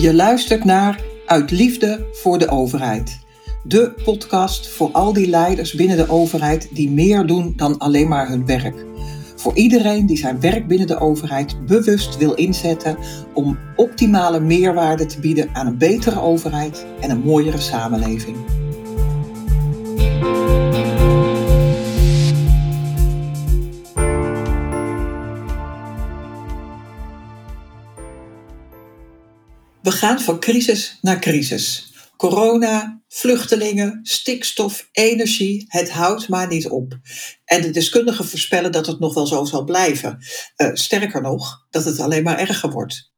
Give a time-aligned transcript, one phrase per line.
[0.00, 3.18] Je luistert naar Uit Liefde voor de Overheid.
[3.62, 8.28] De podcast voor al die leiders binnen de overheid die meer doen dan alleen maar
[8.28, 8.84] hun werk.
[9.36, 12.98] Voor iedereen die zijn werk binnen de overheid bewust wil inzetten
[13.34, 18.36] om optimale meerwaarde te bieden aan een betere overheid en een mooiere samenleving.
[29.88, 31.92] We gaan van crisis naar crisis.
[32.16, 36.98] Corona, vluchtelingen, stikstof, energie, het houdt maar niet op.
[37.44, 40.18] En de deskundigen voorspellen dat het nog wel zo zal blijven.
[40.56, 43.12] Uh, sterker nog, dat het alleen maar erger wordt.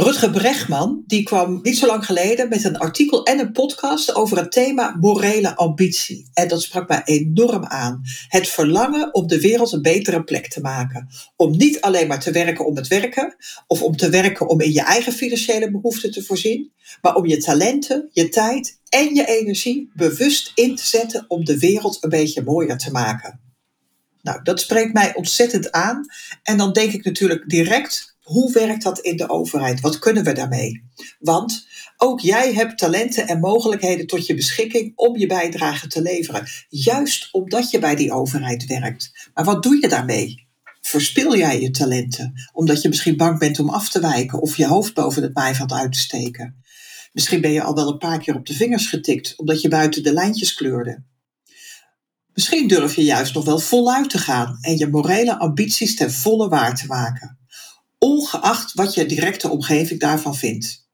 [0.00, 4.36] Rutger Brechtman die kwam niet zo lang geleden met een artikel en een podcast over
[4.36, 6.30] het thema morele ambitie.
[6.32, 8.02] En dat sprak mij enorm aan.
[8.28, 11.08] Het verlangen om de wereld een betere plek te maken.
[11.36, 14.72] Om niet alleen maar te werken om het werken, of om te werken om in
[14.72, 19.90] je eigen financiële behoeften te voorzien, maar om je talenten, je tijd en je energie
[19.94, 23.40] bewust in te zetten om de wereld een beetje mooier te maken.
[24.22, 26.06] Nou, dat spreekt mij ontzettend aan.
[26.42, 29.80] En dan denk ik natuurlijk direct hoe werkt dat in de overheid?
[29.80, 30.84] Wat kunnen we daarmee?
[31.18, 36.46] Want ook jij hebt talenten en mogelijkheden tot je beschikking om je bijdrage te leveren.
[36.68, 39.30] Juist omdat je bij die overheid werkt.
[39.34, 40.46] Maar wat doe je daarmee?
[40.80, 44.66] Verspil jij je talenten omdat je misschien bang bent om af te wijken of je
[44.66, 46.62] hoofd boven het maaiveld uit te steken?
[47.12, 50.02] Misschien ben je al wel een paar keer op de vingers getikt omdat je buiten
[50.02, 51.04] de lijntjes kleurde.
[52.32, 56.48] Misschien durf je juist nog wel voluit te gaan en je morele ambities ten volle
[56.48, 57.37] waar te maken
[57.98, 60.86] ongeacht wat je directe omgeving daarvan vindt.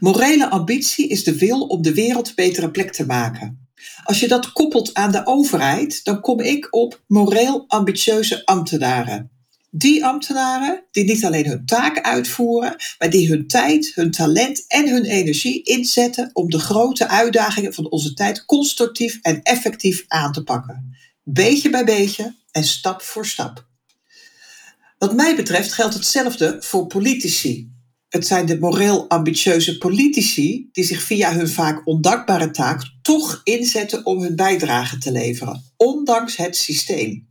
[0.00, 3.66] Morele ambitie is de wil om de wereld een betere plek te maken.
[4.04, 9.30] Als je dat koppelt aan de overheid, dan kom ik op moreel ambitieuze ambtenaren.
[9.70, 14.88] Die ambtenaren die niet alleen hun taak uitvoeren, maar die hun tijd, hun talent en
[14.88, 20.42] hun energie inzetten om de grote uitdagingen van onze tijd constructief en effectief aan te
[20.42, 20.96] pakken.
[21.22, 23.70] Beetje bij beetje en stap voor stap.
[25.02, 27.72] Wat mij betreft geldt hetzelfde voor politici.
[28.08, 34.06] Het zijn de moreel ambitieuze politici die zich via hun vaak ondankbare taak toch inzetten
[34.06, 37.28] om hun bijdrage te leveren, ondanks het systeem.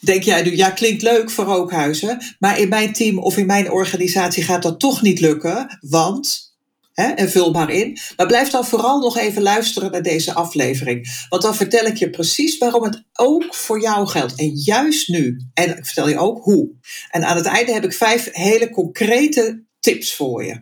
[0.00, 3.70] Denk jij nu, ja, klinkt leuk voor Rookhuizen, maar in mijn team of in mijn
[3.70, 6.49] organisatie gaat dat toch niet lukken, want
[6.94, 7.98] en vul maar in.
[8.16, 11.24] Maar blijf dan vooral nog even luisteren naar deze aflevering.
[11.28, 14.34] Want dan vertel ik je precies waarom het ook voor jou geldt.
[14.34, 15.40] En juist nu.
[15.54, 16.70] En ik vertel je ook hoe.
[17.10, 20.60] En aan het einde heb ik vijf hele concrete tips voor je.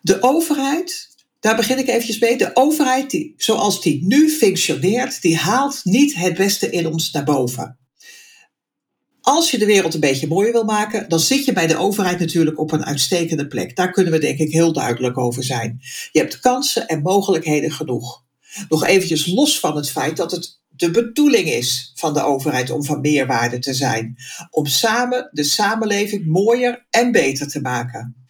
[0.00, 1.08] De overheid,
[1.40, 2.36] daar begin ik eventjes mee.
[2.36, 7.24] De overheid, die, zoals die nu functioneert, die haalt niet het beste in ons naar
[7.24, 7.78] boven.
[9.28, 12.18] Als je de wereld een beetje mooier wil maken, dan zit je bij de overheid
[12.18, 13.76] natuurlijk op een uitstekende plek.
[13.76, 15.80] Daar kunnen we denk ik heel duidelijk over zijn.
[16.12, 18.24] Je hebt kansen en mogelijkheden genoeg.
[18.68, 22.84] Nog eventjes los van het feit dat het de bedoeling is van de overheid om
[22.84, 24.16] van meerwaarde te zijn.
[24.50, 28.25] Om samen de samenleving mooier en beter te maken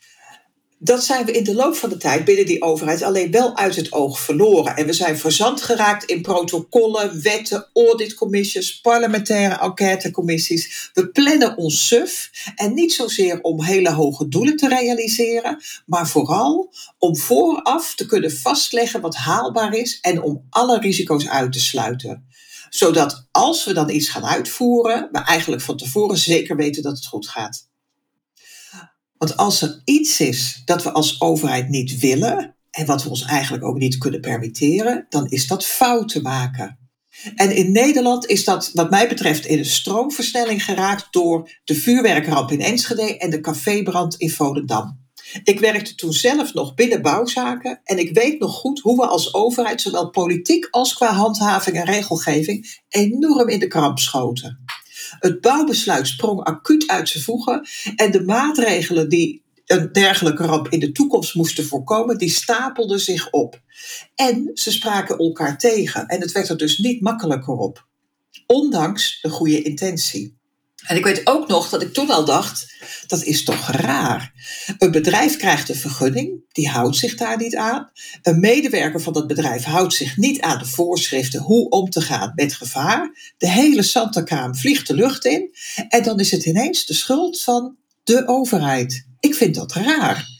[0.79, 3.77] dat zijn we in de loop van de tijd binnen die overheid alleen wel uit
[3.77, 4.77] het oog verloren.
[4.77, 10.91] En we zijn verzand geraakt in protocollen, wetten, auditcommissies, parlementaire enquêtecommissies.
[10.95, 16.73] We plannen ons suf en niet zozeer om hele hoge doelen te realiseren, maar vooral
[16.99, 22.29] om vooraf te kunnen vastleggen wat haalbaar is en om alle risico's uit te sluiten.
[22.69, 27.07] Zodat als we dan iets gaan uitvoeren, we eigenlijk van tevoren zeker weten dat het
[27.07, 27.69] goed gaat.
[29.19, 33.25] Want als er iets is dat we als overheid niet willen en wat we ons
[33.25, 36.78] eigenlijk ook niet kunnen permitteren, dan is dat fouten maken.
[37.34, 42.50] En in Nederland is dat, wat mij betreft, in een stroomversnelling geraakt door de vuurwerkramp
[42.50, 45.04] in Enschede en de cafébrand in Volendam.
[45.44, 49.34] Ik werkte toen zelf nog binnen bouwzaken en ik weet nog goed hoe we als
[49.34, 54.65] overheid, zowel politiek als qua handhaving en regelgeving, enorm in de kramp schoten.
[55.19, 60.81] Het bouwbesluit sprong acuut uit zijn voegen en de maatregelen die een dergelijke ramp in
[60.81, 63.61] de toekomst moesten voorkomen, die stapelden zich op.
[64.15, 67.87] En ze spraken elkaar tegen en het werd er dus niet makkelijker op.
[68.47, 70.35] Ondanks de goede intentie.
[70.86, 72.74] En ik weet ook nog dat ik toen al dacht,
[73.06, 74.33] dat is toch raar.
[74.78, 77.91] Een bedrijf krijgt een vergunning, die houdt zich daar niet aan.
[78.22, 82.33] Een medewerker van dat bedrijf houdt zich niet aan de voorschriften hoe om te gaan
[82.34, 83.33] met gevaar.
[83.38, 85.50] De hele Santakraam vliegt de lucht in
[85.88, 89.06] en dan is het ineens de schuld van de overheid.
[89.21, 90.34] Ik vind dat raar.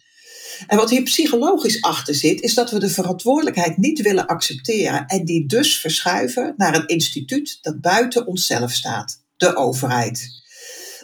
[0.67, 5.25] En wat hier psychologisch achter zit, is dat we de verantwoordelijkheid niet willen accepteren en
[5.25, 10.45] die dus verschuiven naar een instituut dat buiten onszelf staat de overheid.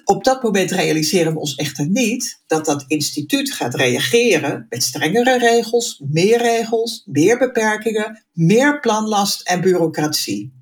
[0.05, 5.39] Op dat moment realiseren we ons echter niet dat dat instituut gaat reageren met strengere
[5.39, 10.53] regels, meer regels, meer beperkingen, meer planlast en bureaucratie.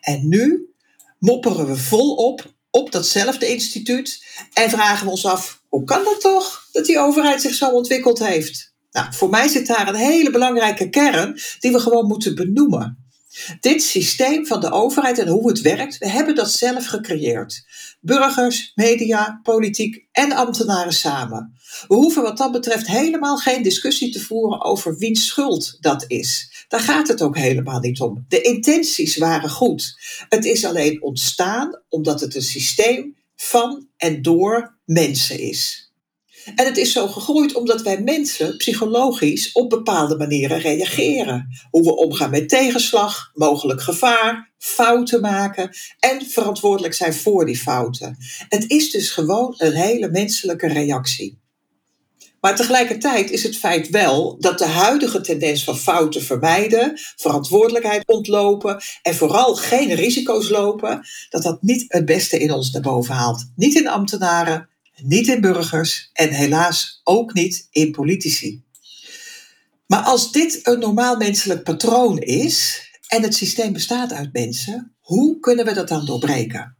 [0.00, 0.72] En nu
[1.18, 6.68] mopperen we volop op datzelfde instituut en vragen we ons af: hoe kan dat toch
[6.72, 8.74] dat die overheid zich zo ontwikkeld heeft?
[8.90, 13.07] Nou, voor mij zit daar een hele belangrijke kern die we gewoon moeten benoemen.
[13.60, 17.64] Dit systeem van de overheid en hoe het werkt, we hebben dat zelf gecreëerd.
[18.00, 21.52] Burgers, media, politiek en ambtenaren samen.
[21.88, 26.64] We hoeven wat dat betreft helemaal geen discussie te voeren over wiens schuld dat is.
[26.68, 28.24] Daar gaat het ook helemaal niet om.
[28.28, 29.96] De intenties waren goed.
[30.28, 35.87] Het is alleen ontstaan omdat het een systeem van en door mensen is.
[36.54, 41.48] En het is zo gegroeid omdat wij mensen psychologisch op bepaalde manieren reageren.
[41.70, 48.16] Hoe we omgaan met tegenslag, mogelijk gevaar, fouten maken en verantwoordelijk zijn voor die fouten.
[48.48, 51.38] Het is dus gewoon een hele menselijke reactie.
[52.40, 58.80] Maar tegelijkertijd is het feit wel dat de huidige tendens van fouten vermijden, verantwoordelijkheid ontlopen
[59.02, 63.50] en vooral geen risico's lopen, dat dat niet het beste in ons naar boven haalt.
[63.56, 64.68] Niet in ambtenaren,
[65.02, 68.62] niet in burgers en helaas ook niet in politici.
[69.86, 75.40] Maar als dit een normaal menselijk patroon is en het systeem bestaat uit mensen, hoe
[75.40, 76.76] kunnen we dat dan doorbreken?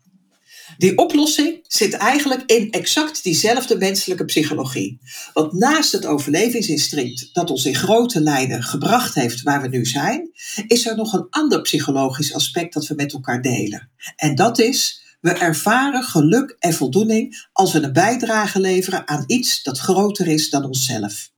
[0.78, 5.00] Die oplossing zit eigenlijk in exact diezelfde menselijke psychologie.
[5.32, 10.30] Want naast het overlevingsinstinct dat ons in grote lijnen gebracht heeft waar we nu zijn,
[10.66, 13.90] is er nog een ander psychologisch aspect dat we met elkaar delen.
[14.16, 19.62] En dat is we ervaren geluk en voldoening als we een bijdrage leveren aan iets
[19.62, 21.30] dat groter is dan onszelf.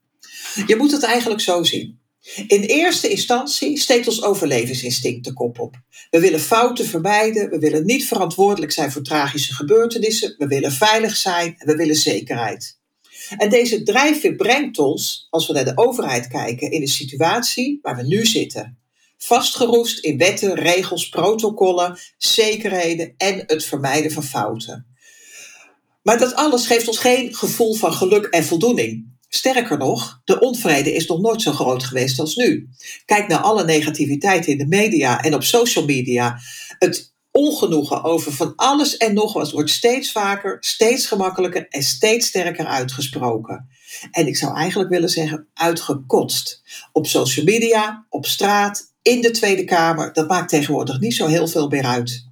[0.67, 1.99] Je moet het eigenlijk zo zien.
[2.47, 5.75] In eerste instantie steekt ons overlevingsinstinct de kop op.
[6.09, 11.15] We willen fouten vermijden, we willen niet verantwoordelijk zijn voor tragische gebeurtenissen, we willen veilig
[11.15, 12.79] zijn en we willen zekerheid.
[13.37, 17.95] En deze drijfveer brengt ons, als we naar de overheid kijken, in de situatie waar
[17.95, 18.80] we nu zitten
[19.23, 24.85] vastgeroest in wetten, regels, protocollen, zekerheden en het vermijden van fouten.
[26.03, 29.09] Maar dat alles geeft ons geen gevoel van geluk en voldoening.
[29.29, 32.69] Sterker nog, de onvrede is nog nooit zo groot geweest als nu.
[33.05, 36.39] Kijk naar alle negativiteit in de media en op social media.
[36.79, 42.27] Het ongenoegen over van alles en nog wat wordt steeds vaker, steeds gemakkelijker en steeds
[42.27, 43.69] sterker uitgesproken.
[44.11, 46.61] En ik zou eigenlijk willen zeggen uitgekotst.
[46.91, 51.47] Op social media, op straat, in de Tweede Kamer, dat maakt tegenwoordig niet zo heel
[51.47, 52.25] veel meer uit.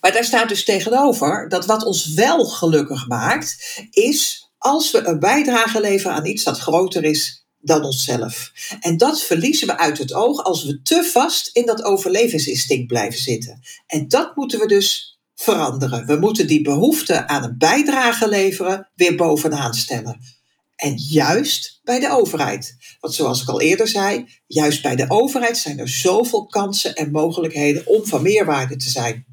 [0.00, 3.56] Maar daar staat dus tegenover dat wat ons wel gelukkig maakt,
[3.90, 8.52] is als we een bijdrage leveren aan iets dat groter is dan onszelf.
[8.80, 13.20] En dat verliezen we uit het oog als we te vast in dat overlevingsinstinct blijven
[13.20, 13.60] zitten.
[13.86, 16.06] En dat moeten we dus veranderen.
[16.06, 20.20] We moeten die behoefte aan een bijdrage leveren weer bovenaan stellen.
[20.80, 22.76] En juist bij de overheid.
[23.00, 27.10] Want zoals ik al eerder zei, juist bij de overheid zijn er zoveel kansen en
[27.10, 29.26] mogelijkheden om van meerwaarde te zijn.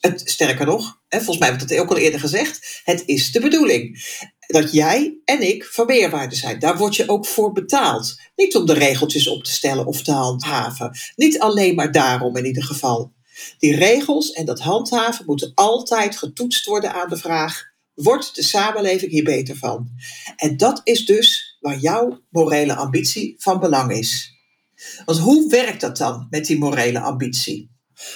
[0.00, 3.32] Het, sterker nog, hè, volgens mij heb ik dat ook al eerder gezegd, het is
[3.32, 4.04] de bedoeling
[4.46, 6.58] dat jij en ik van meerwaarde zijn.
[6.58, 8.20] Daar word je ook voor betaald.
[8.36, 10.98] Niet om de regeltjes op te stellen of te handhaven.
[11.16, 13.12] Niet alleen maar daarom in ieder geval.
[13.58, 19.10] Die regels en dat handhaven moeten altijd getoetst worden aan de vraag: wordt de samenleving
[19.10, 19.88] hier beter van?
[20.36, 24.32] En dat is dus waar jouw morele ambitie van belang is.
[25.04, 27.72] Want hoe werkt dat dan met die morele ambitie?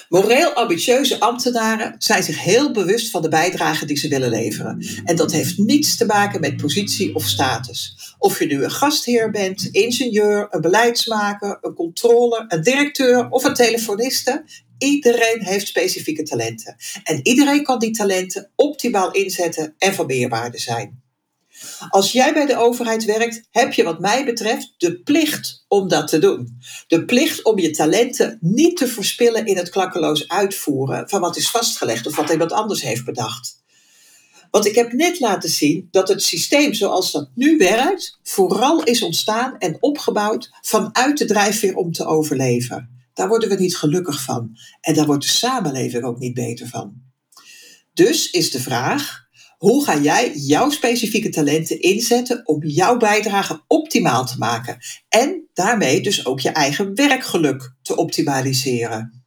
[0.08, 4.86] Moreel ambitieuze ambtenaren zijn zich heel bewust van de bijdrage die ze willen leveren.
[5.04, 7.96] En dat heeft niets te maken met positie of status.
[8.18, 13.54] Of je nu een gastheer bent, ingenieur, een beleidsmaker, een controller, een directeur of een
[13.54, 14.44] telefoniste,
[14.78, 16.76] Iedereen heeft specifieke talenten.
[17.02, 21.02] En iedereen kan die talenten optimaal inzetten en van meerwaarde zijn.
[21.88, 26.08] Als jij bij de overheid werkt, heb je wat mij betreft de plicht om dat
[26.08, 26.58] te doen.
[26.86, 31.50] De plicht om je talenten niet te verspillen in het klakkeloos uitvoeren van wat is
[31.50, 33.56] vastgelegd of wat iemand anders heeft bedacht.
[34.50, 39.02] Want ik heb net laten zien dat het systeem zoals dat nu werkt, vooral is
[39.02, 42.97] ontstaan en opgebouwd vanuit de drijfveer om te overleven.
[43.18, 44.58] Daar worden we niet gelukkig van.
[44.80, 47.02] En daar wordt de samenleving ook niet beter van.
[47.92, 54.26] Dus is de vraag: hoe ga jij jouw specifieke talenten inzetten om jouw bijdrage optimaal
[54.26, 54.78] te maken?
[55.08, 59.24] En daarmee dus ook je eigen werkgeluk te optimaliseren.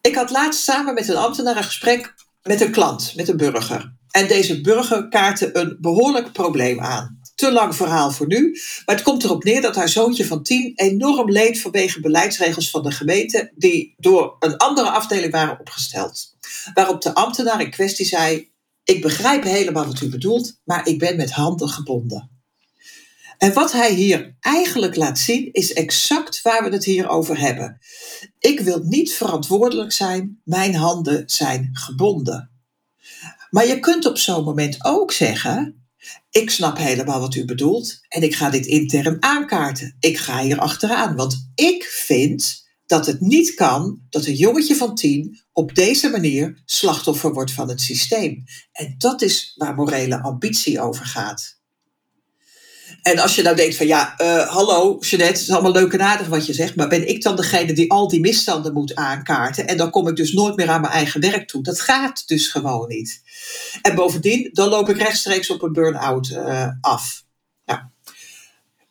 [0.00, 3.94] Ik had laatst samen met een ambtenaar een gesprek met een klant, met een burger.
[4.10, 8.50] En deze burger kaartte een behoorlijk probleem aan te lang verhaal voor nu.
[8.86, 12.82] Maar het komt erop neer dat haar zoontje van tien enorm leed vanwege beleidsregels van
[12.82, 16.36] de gemeente die door een andere afdeling waren opgesteld.
[16.74, 18.50] Waarop de ambtenaar in kwestie zei:
[18.84, 22.30] Ik begrijp helemaal wat u bedoelt, maar ik ben met handen gebonden.
[23.38, 27.78] En wat hij hier eigenlijk laat zien is exact waar we het hier over hebben.
[28.38, 32.50] Ik wil niet verantwoordelijk zijn, mijn handen zijn gebonden.
[33.50, 35.81] Maar je kunt op zo'n moment ook zeggen:
[36.30, 39.96] Ik snap helemaal wat u bedoelt en ik ga dit intern aankaarten.
[40.00, 44.94] Ik ga hier achteraan, want ik vind dat het niet kan dat een jongetje van
[44.94, 48.44] tien op deze manier slachtoffer wordt van het systeem.
[48.72, 51.60] En dat is waar morele ambitie over gaat.
[53.02, 56.02] En als je nou denkt van ja, uh, hallo Jeanette, het is allemaal leuk en
[56.02, 59.66] aardig wat je zegt, maar ben ik dan degene die al die misstanden moet aankaarten
[59.66, 61.62] en dan kom ik dus nooit meer aan mijn eigen werk toe.
[61.62, 63.22] Dat gaat dus gewoon niet.
[63.82, 67.24] En bovendien, dan loop ik rechtstreeks op een burn-out uh, af.
[67.64, 67.80] Nou,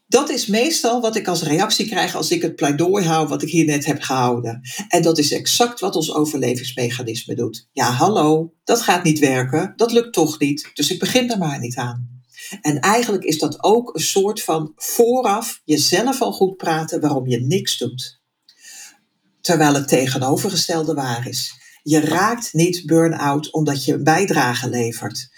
[0.08, 3.50] dat is meestal wat ik als reactie krijg als ik het pleidooi hou wat ik
[3.50, 4.62] hier net heb gehouden.
[4.88, 7.68] En dat is exact wat ons overlevingsmechanisme doet.
[7.72, 11.60] Ja, hallo, dat gaat niet werken, dat lukt toch niet, dus ik begin er maar
[11.60, 12.21] niet aan.
[12.62, 17.40] En eigenlijk is dat ook een soort van vooraf jezelf al goed praten waarom je
[17.40, 18.20] niks doet.
[19.42, 21.60] Terwijl het tegenovergestelde waar is.
[21.84, 25.30] Je raakt niet burn-out omdat je een bijdrage levert,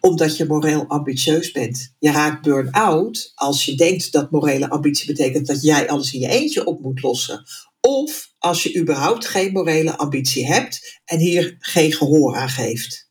[0.00, 1.94] omdat je moreel ambitieus bent.
[1.98, 6.28] Je raakt burn-out als je denkt dat morele ambitie betekent dat jij alles in je
[6.28, 7.44] eentje op moet lossen.
[7.80, 13.10] Of als je überhaupt geen morele ambitie hebt en hier geen gehoor aan geeft.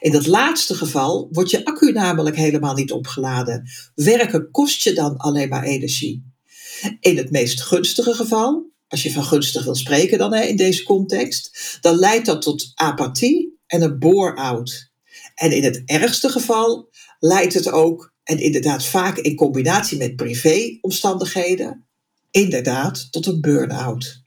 [0.00, 3.68] In dat laatste geval wordt je accu namelijk helemaal niet opgeladen.
[3.94, 6.32] Werken kost je dan alleen maar energie.
[7.00, 10.82] In het meest gunstige geval, als je van gunstig wil spreken dan hè, in deze
[10.82, 14.90] context, dan leidt dat tot apathie en een bore-out.
[15.34, 21.86] En in het ergste geval leidt het ook, en inderdaad vaak in combinatie met privéomstandigheden,
[22.30, 24.22] inderdaad tot een burn-out.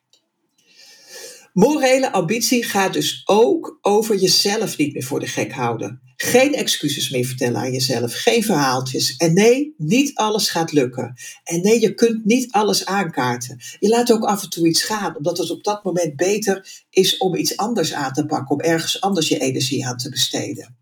[1.54, 6.02] Morele ambitie gaat dus ook over jezelf niet meer voor de gek houden.
[6.16, 9.16] Geen excuses meer vertellen aan jezelf, geen verhaaltjes.
[9.16, 11.14] En nee, niet alles gaat lukken.
[11.44, 13.60] En nee, je kunt niet alles aankaarten.
[13.80, 17.18] Je laat ook af en toe iets gaan, omdat het op dat moment beter is
[17.18, 20.78] om iets anders aan te pakken, om ergens anders je energie aan te besteden.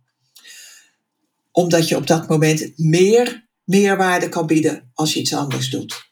[1.52, 6.08] Omdat je op dat moment meer meerwaarde kan bieden als je iets anders doet.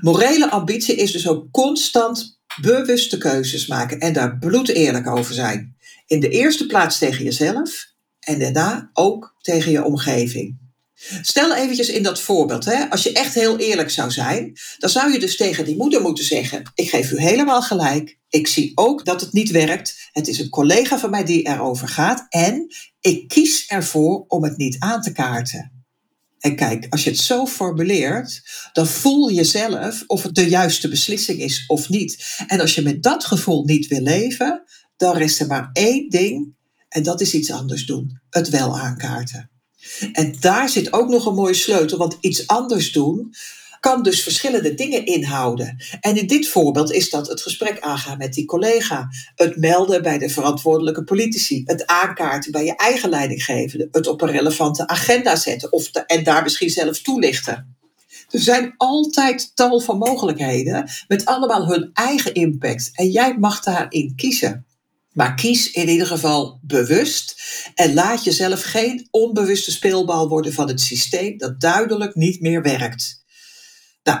[0.00, 5.76] Morele ambitie is dus ook constant bewuste keuzes maken en daar bloed eerlijk over zijn.
[6.06, 7.86] In de eerste plaats tegen jezelf
[8.20, 10.58] en daarna ook tegen je omgeving.
[11.22, 15.12] Stel eventjes in dat voorbeeld, hè, als je echt heel eerlijk zou zijn, dan zou
[15.12, 18.18] je dus tegen die moeder moeten zeggen: Ik geef u helemaal gelijk.
[18.28, 20.08] Ik zie ook dat het niet werkt.
[20.12, 22.66] Het is een collega van mij die erover gaat en
[23.00, 25.77] ik kies ervoor om het niet aan te kaarten.
[26.38, 28.42] En kijk, als je het zo formuleert,
[28.72, 32.36] dan voel je zelf of het de juiste beslissing is of niet.
[32.46, 34.62] En als je met dat gevoel niet wil leven,
[34.96, 36.56] dan rest er maar één ding
[36.88, 39.50] en dat is iets anders doen: het wel aankaarten.
[40.12, 43.34] En daar zit ook nog een mooie sleutel, want iets anders doen
[43.80, 45.76] kan dus verschillende dingen inhouden.
[46.00, 50.18] En in dit voorbeeld is dat het gesprek aangaan met die collega, het melden bij
[50.18, 55.72] de verantwoordelijke politici, het aankaarten bij je eigen leidinggevende, het op een relevante agenda zetten
[55.72, 57.76] of en daar misschien zelfs toelichten.
[58.30, 64.12] Er zijn altijd tal van mogelijkheden met allemaal hun eigen impact en jij mag daarin
[64.16, 64.66] kiezen.
[65.12, 67.42] Maar kies in ieder geval bewust
[67.74, 73.17] en laat jezelf geen onbewuste speelbal worden van het systeem dat duidelijk niet meer werkt.
[74.08, 74.20] Nou,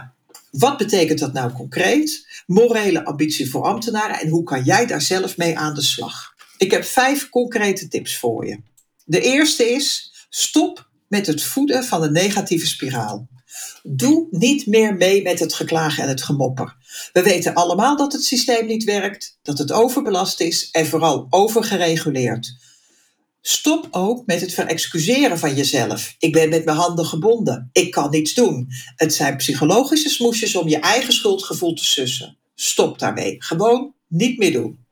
[0.50, 2.26] wat betekent dat nou concreet?
[2.46, 6.34] Morele ambitie voor ambtenaren en hoe kan jij daar zelf mee aan de slag?
[6.58, 8.60] Ik heb vijf concrete tips voor je.
[9.04, 13.28] De eerste is: stop met het voeden van een negatieve spiraal.
[13.82, 16.76] Doe niet meer mee met het geklagen en het gemopper.
[17.12, 22.56] We weten allemaal dat het systeem niet werkt, dat het overbelast is en vooral overgereguleerd.
[23.40, 26.14] Stop ook met het verexcuseren van jezelf.
[26.18, 27.68] Ik ben met mijn handen gebonden.
[27.72, 28.68] Ik kan niets doen.
[28.96, 32.36] Het zijn psychologische smoesjes om je eigen schuldgevoel te sussen.
[32.54, 33.36] Stop daarmee.
[33.38, 34.86] Gewoon niet meer doen.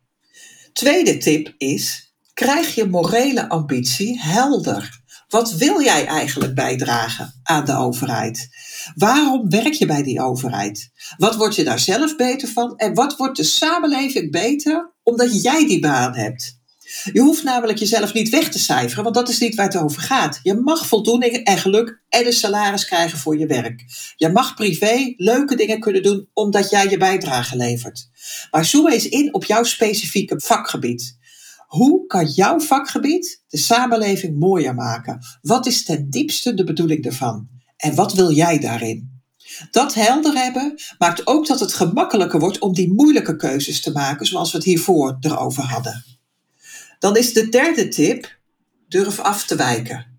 [0.73, 5.05] Tweede tip is: krijg je morele ambitie helder.
[5.29, 8.49] Wat wil jij eigenlijk bijdragen aan de overheid?
[8.95, 10.91] Waarom werk je bij die overheid?
[11.17, 12.77] Wat word je daar zelf beter van?
[12.77, 16.59] En wat wordt de samenleving beter omdat jij die baan hebt?
[17.13, 20.03] Je hoeft namelijk jezelf niet weg te cijferen, want dat is niet waar het over
[20.03, 20.41] gaat.
[20.43, 23.85] Je mag voldoening en geluk en een salaris krijgen voor je werk.
[24.17, 28.09] Je mag privé leuke dingen kunnen doen omdat jij je bijdrage levert.
[28.51, 31.19] Maar zoom eens in op jouw specifieke vakgebied.
[31.67, 35.19] Hoe kan jouw vakgebied de samenleving mooier maken?
[35.43, 37.49] Wat is ten diepste de bedoeling ervan?
[37.77, 39.15] En wat wil jij daarin?
[39.71, 44.27] Dat helder hebben maakt ook dat het gemakkelijker wordt om die moeilijke keuzes te maken,
[44.27, 46.05] zoals we het hiervoor erover hadden.
[46.99, 48.39] Dan is de derde tip:
[48.89, 50.19] Durf af te wijken.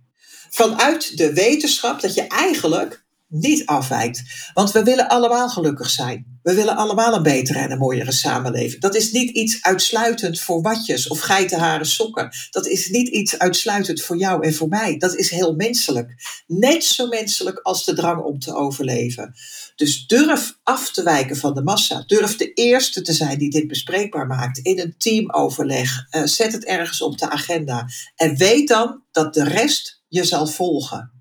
[0.49, 4.23] Vanuit de wetenschap dat je eigenlijk niet afwijkt.
[4.53, 6.39] Want we willen allemaal gelukkig zijn.
[6.41, 8.81] We willen allemaal een betere en een mooiere samenleving.
[8.81, 12.29] Dat is niet iets uitsluitend voor watjes of geitenharen sokken.
[12.51, 14.97] Dat is niet iets uitsluitend voor jou en voor mij.
[14.97, 16.13] Dat is heel menselijk.
[16.47, 19.33] Net zo menselijk als de drang om te overleven.
[19.75, 22.03] Dus durf af te wijken van de massa.
[22.05, 26.07] Durf de eerste te zijn die dit bespreekbaar maakt in een teamoverleg.
[26.11, 27.87] Uh, zet het ergens op de agenda.
[28.15, 31.16] En weet dan dat de rest je zal volgen.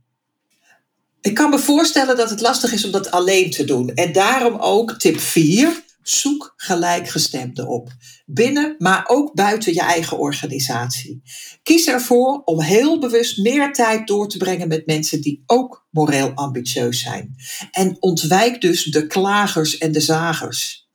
[1.27, 3.89] Ik kan me voorstellen dat het lastig is om dat alleen te doen.
[3.95, 5.85] En daarom ook tip 4.
[6.03, 7.89] Zoek gelijkgestemden op.
[8.27, 11.23] Binnen, maar ook buiten je eigen organisatie.
[11.63, 16.33] Kies ervoor om heel bewust meer tijd door te brengen met mensen die ook moreel
[16.35, 17.35] ambitieus zijn.
[17.71, 20.86] En ontwijk dus de klagers en de zagers.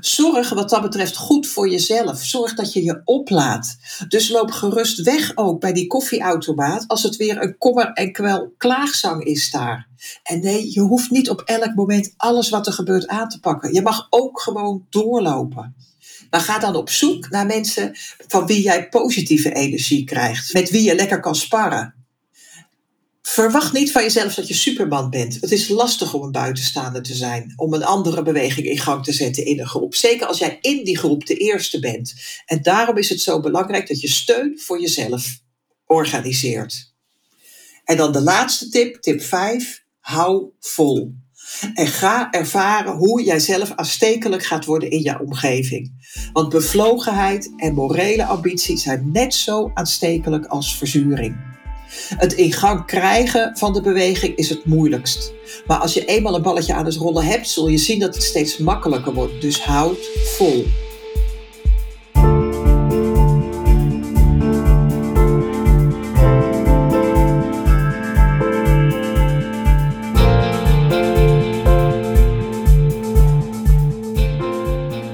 [0.00, 2.22] Zorg wat dat betreft goed voor jezelf.
[2.24, 3.76] Zorg dat je je oplaadt.
[4.08, 8.54] Dus loop gerust weg ook bij die koffieautomaat als het weer een kommer en kwel
[8.56, 9.88] klaagzang is daar.
[10.22, 13.74] En nee, je hoeft niet op elk moment alles wat er gebeurt aan te pakken.
[13.74, 15.74] Je mag ook gewoon doorlopen.
[16.30, 17.90] Maar ga dan op zoek naar mensen
[18.28, 20.52] van wie jij positieve energie krijgt.
[20.52, 22.01] Met wie je lekker kan sparren.
[23.32, 25.34] Verwacht niet van jezelf dat je superman bent.
[25.40, 29.12] Het is lastig om een buitenstaander te zijn, om een andere beweging in gang te
[29.12, 29.94] zetten in een groep.
[29.94, 32.14] Zeker als jij in die groep de eerste bent.
[32.46, 35.40] En daarom is het zo belangrijk dat je steun voor jezelf
[35.86, 36.92] organiseert.
[37.84, 39.84] En dan de laatste tip, tip 5.
[39.98, 41.12] Hou vol.
[41.74, 45.92] En ga ervaren hoe jij zelf aanstekelijk gaat worden in jouw omgeving.
[46.32, 51.51] Want bevlogenheid en morele ambitie zijn net zo aanstekelijk als verzuring.
[52.16, 55.32] Het in gang krijgen van de beweging is het moeilijkst.
[55.66, 58.22] Maar als je eenmaal een balletje aan het rollen hebt, zul je zien dat het
[58.22, 59.40] steeds makkelijker wordt.
[59.40, 59.98] Dus houd
[60.36, 60.64] vol.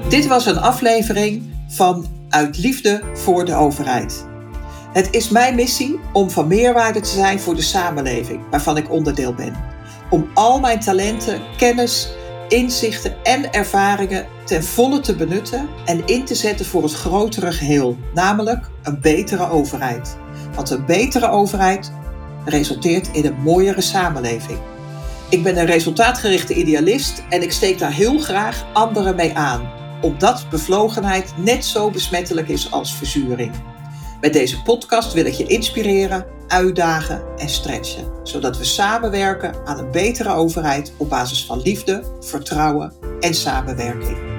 [0.09, 4.28] Dit was een aflevering van Uit Liefde voor de Overheid.
[4.93, 9.33] Het is mijn missie om van meerwaarde te zijn voor de samenleving waarvan ik onderdeel
[9.33, 9.55] ben.
[10.09, 12.09] Om al mijn talenten, kennis,
[12.47, 17.97] inzichten en ervaringen ten volle te benutten en in te zetten voor het grotere geheel,
[18.13, 20.17] namelijk een betere overheid.
[20.55, 21.91] Want een betere overheid
[22.45, 24.59] resulteert in een mooiere samenleving.
[25.29, 29.71] Ik ben een resultaatgerichte idealist en ik steek daar heel graag anderen mee aan,
[30.01, 33.68] omdat bevlogenheid net zo besmettelijk is als verzuring.
[34.21, 39.91] Met deze podcast wil ik je inspireren, uitdagen en stretchen, zodat we samenwerken aan een
[39.91, 44.38] betere overheid op basis van liefde, vertrouwen en samenwerking.